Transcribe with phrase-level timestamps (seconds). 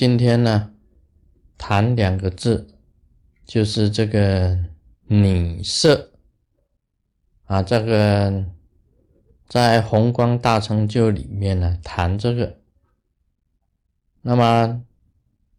[0.00, 0.72] 今天呢，
[1.58, 2.68] 谈两个字，
[3.44, 4.58] 就是这个
[5.08, 6.14] 拟色
[7.44, 7.62] 啊。
[7.62, 8.46] 这个
[9.46, 12.60] 在宏观大成就里面呢，谈这个。
[14.22, 14.82] 那么，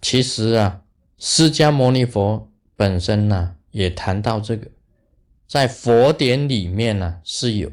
[0.00, 0.82] 其实啊，
[1.18, 4.70] 释迦牟尼佛本身呢，也谈到这个，
[5.46, 7.70] 在佛典里面呢是有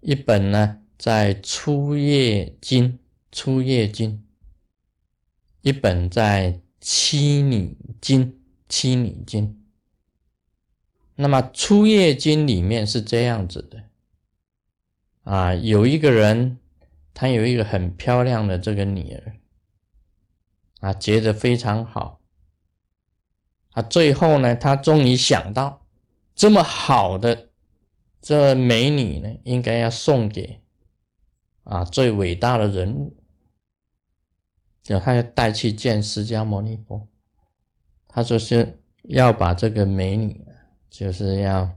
[0.00, 2.92] 一本呢，在《初夜经》，
[3.30, 4.12] 《初夜经》。
[5.62, 8.26] 一本在《七女经》，
[8.68, 9.48] 《七女经》。
[11.14, 13.84] 那么《初夜经》里面是这样子的
[15.22, 16.58] 啊，有一个人，
[17.14, 19.36] 他有一个很漂亮的这个女儿
[20.80, 22.20] 啊，结得非常好
[23.70, 23.82] 啊。
[23.82, 25.86] 最后呢，他终于想到，
[26.34, 27.50] 这么好的
[28.20, 30.60] 这美女呢，应该要送给
[31.62, 33.16] 啊最伟大的人物。
[34.82, 37.06] 就他要带去见释迦牟尼佛，
[38.08, 40.44] 他说是要把这个美女，
[40.90, 41.70] 就是要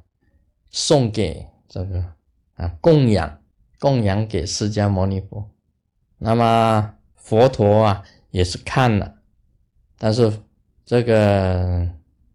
[0.72, 2.04] 送给这个
[2.56, 3.42] 啊供养
[3.80, 5.48] 供养给释迦牟尼佛。
[6.18, 9.20] 那么佛陀啊也是看了，
[10.00, 10.42] 但是
[10.84, 11.88] 这个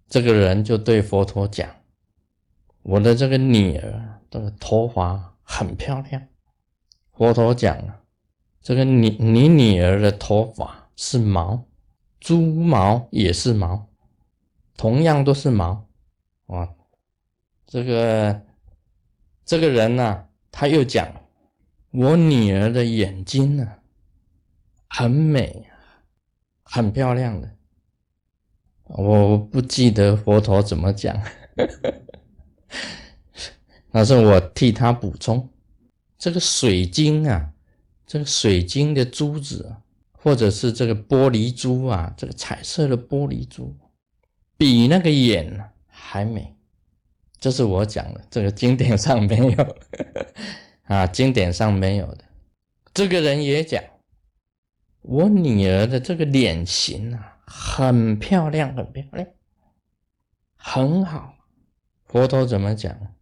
[0.07, 1.69] 这个人就对佛陀讲
[2.83, 6.23] ：“我的这个女儿这个头发很漂亮。”
[7.13, 8.00] 佛陀讲了。
[8.63, 11.65] 这个你你女儿的头发是毛，
[12.21, 13.89] 猪毛也是毛，
[14.77, 15.87] 同样都是毛，
[16.47, 16.69] 啊，
[17.67, 18.43] 这个
[19.47, 21.11] 这个人呢，他又讲，
[21.91, 23.67] 我女儿的眼睛呢，
[24.91, 25.67] 很美，
[26.63, 27.51] 很漂亮的，
[28.89, 31.19] 我不记得佛陀怎么讲，
[33.91, 35.49] 但是我替他补充，
[36.19, 37.55] 这个水晶啊。
[38.11, 39.77] 这个水晶的珠子，
[40.11, 43.73] 或者是这个玻璃珠啊，这个彩色的玻璃珠，
[44.57, 46.57] 比那个眼还美。
[47.39, 49.77] 这是我讲的，这个经典上没有
[50.93, 52.25] 啊，经典上没有的。
[52.93, 53.81] 这个人也讲，
[55.03, 59.29] 我女儿的这个脸型啊，很漂亮，很漂亮，
[60.57, 61.37] 很好。
[62.07, 63.15] 佛陀怎么讲？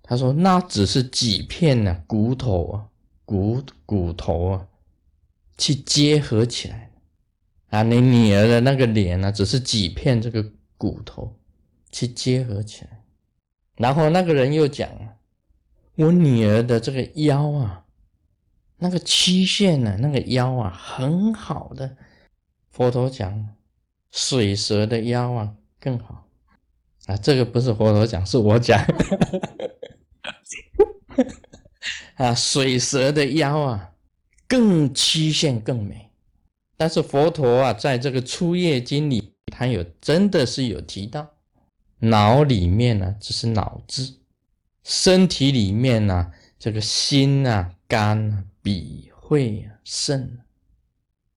[0.00, 2.86] 他说那只是几片呢骨头啊。
[3.24, 4.66] 骨骨头啊，
[5.56, 6.90] 去结合起来
[7.70, 7.82] 啊！
[7.82, 10.44] 你女儿的那个脸呢，只是几片这个
[10.76, 11.38] 骨头
[11.90, 13.02] 去结合起来。
[13.76, 15.16] 然后那个人又讲啊，
[15.96, 17.84] 我女儿的这个腰啊，
[18.78, 21.96] 那个曲线呢，那个腰啊，很好的。
[22.70, 23.48] 佛陀讲，
[24.10, 26.26] 水蛇的腰啊更好
[27.06, 27.16] 啊。
[27.16, 28.78] 这个不是佛陀讲，是我讲。
[32.16, 33.92] 啊，水蛇的腰啊，
[34.46, 36.10] 更曲线更美。
[36.76, 41.30] 但是佛陀啊，在这个初夜经里，他有真的是有提到，
[41.98, 44.18] 脑里面呢只是脑子，
[44.82, 50.40] 身体里面呢这个心啊、肝啊、脾、肺啊、肾，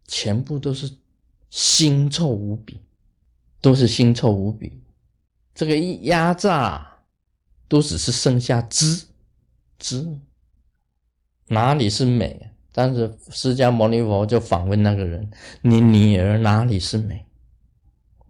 [0.07, 0.91] 全部都是
[1.51, 2.81] 腥臭无比，
[3.61, 4.81] 都是腥臭无比。
[5.53, 6.99] 这个一压榨，
[7.67, 9.03] 都只是剩下汁
[9.79, 10.19] 汁。
[11.47, 12.51] 哪里是美？
[12.71, 15.29] 但是释迦牟尼佛就访问那个人
[15.61, 17.25] ：“你女儿哪里是美？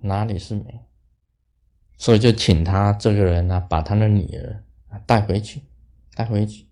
[0.01, 0.81] 哪里是美？”
[1.97, 4.61] 所以就请他这个人呢，把他的女儿
[5.05, 5.61] 带回去，
[6.13, 6.67] 带回去。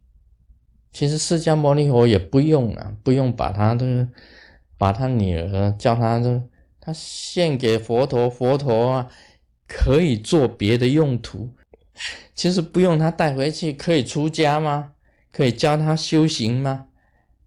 [0.91, 4.07] 其实释迦牟尼佛也不用啊，不用把他的，
[4.77, 6.43] 把他女儿叫他这，
[6.79, 9.09] 他献给佛陀，佛陀啊
[9.67, 11.49] 可以做别的用途。
[12.35, 14.92] 其实不用他带回去，可以出家吗？
[15.33, 16.85] 可以教他修行吗？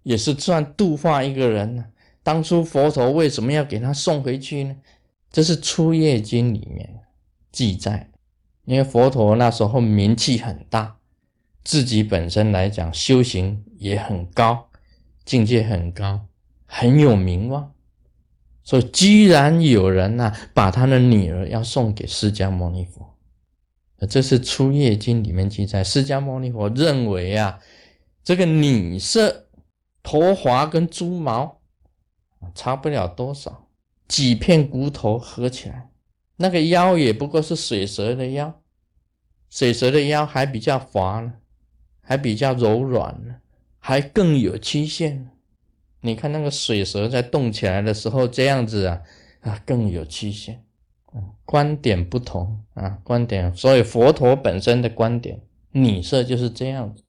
[0.03, 1.85] 也是算度化一个人呢。
[2.21, 4.75] 当初佛陀为什么要给他送回去呢？
[5.31, 6.99] 这是《初夜经》里面
[7.51, 8.09] 记载，
[8.65, 10.97] 因为佛陀那时候名气很大，
[11.63, 14.69] 自己本身来讲修行也很高，
[15.25, 16.27] 境界很高，
[16.65, 17.73] 很有名望。
[18.63, 23.16] 所以，居然有人呢，把他的女儿要送给释迦牟尼佛。
[24.05, 27.59] 这是《初夜经》里面记载，释迦牟尼佛认为啊。
[28.23, 29.47] 这个女色
[30.03, 31.61] 头华跟猪毛
[32.53, 33.69] 差不了多少，
[34.05, 35.91] 几片骨头合起来，
[36.35, 38.61] 那个腰也不过是水蛇的腰，
[39.49, 41.35] 水蛇的腰还比较滑呢，
[42.01, 43.35] 还比较柔软呢，
[43.79, 45.29] 还更有曲线。
[46.01, 49.01] 你看那个水蛇在动起来的时候，这样子啊
[49.39, 50.65] 啊更有曲线。
[51.45, 57.03] 观点不同啊，观点，所以佛陀本身的观点，女色就是这样子。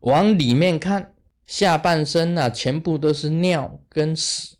[0.00, 1.12] 往里面看，
[1.46, 4.56] 下半身啊，全部都是尿跟屎，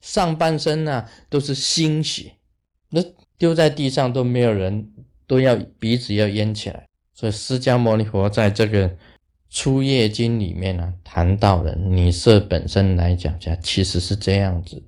[0.00, 2.34] 上半身呢都是心血，
[2.90, 3.02] 那
[3.36, 4.88] 丢在地上都没有人，
[5.26, 6.86] 都要鼻子要淹起来。
[7.12, 8.88] 所以释迦牟尼佛在这个
[9.50, 14.80] 《初夜经》里面呢，谈到了女色本身来讲下，其实是这样子。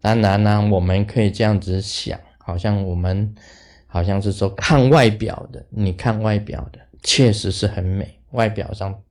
[0.00, 3.34] 当然呢，我们可以这样子想，好像我们
[3.86, 9.02] 好像是说看外表的，你看外表的确实是很美，外表上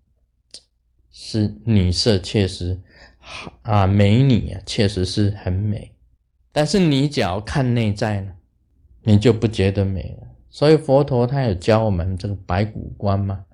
[1.12, 2.80] 是女色确实
[3.62, 5.92] 啊，美女啊确实是很美。
[6.52, 8.34] 但是你只要看内在呢，
[9.04, 10.28] 你就不觉得美了。
[10.50, 13.46] 所以佛陀他有教我们这个白骨观嘛，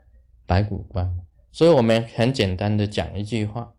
[0.45, 1.15] 白骨观。
[1.51, 3.73] 所以我们很简单的讲一句话：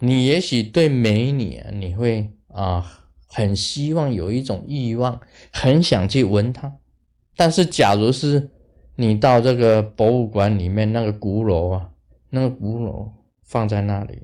[0.00, 2.30] 你也许对美女啊，你会。
[2.52, 2.99] 啊，
[3.32, 5.20] 很希望有一种欲望，
[5.52, 6.76] 很想去闻它。
[7.36, 8.50] 但是，假如是
[8.96, 11.90] 你到这个博物馆里面那个古楼啊，
[12.30, 13.12] 那个古楼
[13.42, 14.20] 放在那里，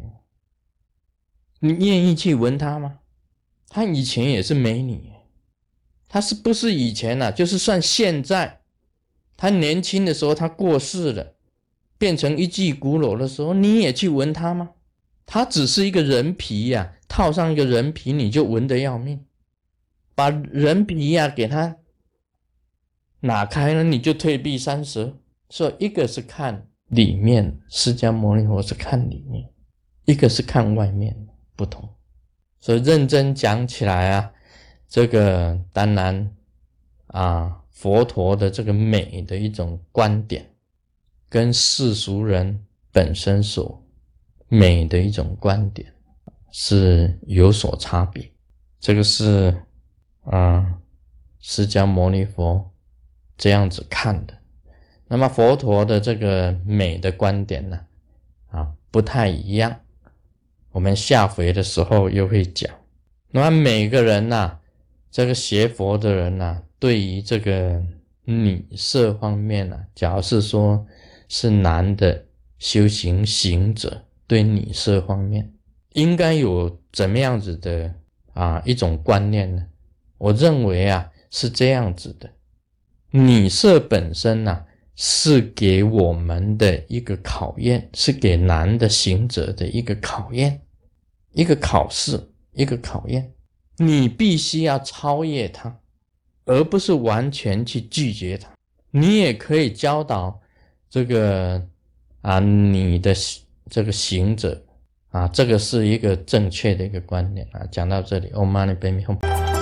[1.61, 2.99] 你愿意去闻它吗？
[3.69, 5.13] 它以前也是美女，
[6.09, 7.31] 它是不是以前呢？
[7.31, 8.61] 就是算现在，
[9.37, 11.35] 她年轻的时候，她过世了，
[11.97, 14.71] 变成一具古楼的时候，你也去闻它吗？
[15.25, 19.25] 它只是一个人皮呀，套上一个人皮，你就闻得要命。
[20.15, 21.77] 把人皮呀给它
[23.21, 25.19] 拿开了，你就退避三舍。
[25.49, 29.45] 所以一个是看里面，释迦牟尼佛是看里面；
[30.05, 31.89] 一个是看外面，不同。
[32.61, 34.33] 所以认真讲起来啊，
[34.89, 36.35] 这个当然
[37.09, 40.55] 啊，佛陀的这个美的一种观点，
[41.29, 43.83] 跟世俗人本身所。
[44.49, 45.93] 美的一种观点
[46.59, 48.33] 是有所差别，
[48.81, 49.55] 这个是
[50.25, 50.79] 啊，
[51.39, 52.73] 释迦牟尼佛
[53.37, 54.33] 这样子看的。
[55.07, 57.81] 那么佛陀的这个美的观点呢，
[58.49, 59.81] 啊，不太一样。
[60.71, 62.75] 我们下回的时候又会讲。
[63.33, 64.57] 那么每个人呐，
[65.11, 67.85] 这个学佛的人呐，对于这个
[68.25, 70.87] 女色方面呢，假如是说
[71.29, 72.25] 是男的
[72.59, 74.05] 修行行者。
[74.29, 75.53] 对女色方面，
[75.97, 77.95] 应该有怎么样子的
[78.35, 79.67] 啊一种观念呢？
[80.19, 82.31] 我认为啊是这样子的，
[83.11, 84.65] 女色本身呢
[84.95, 90.61] 是给我们的一个考验，是给男的行者的一个考验，
[91.33, 93.33] 一个考试，一个考验。
[93.79, 95.81] 你必须要超越他，
[96.45, 98.51] 而不是完全去拒绝他。
[98.91, 100.41] 你也可以教导
[100.91, 101.67] 这个
[102.21, 103.15] 啊你的。
[103.69, 104.65] 这个行者
[105.17, 107.63] 啊，这个是一个正确的一个观念啊。
[107.71, 109.56] 讲到这里，Om Mani Padme Hum。